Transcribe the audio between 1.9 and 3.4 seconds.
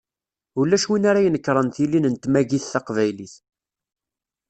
n tmagit taqbaylit.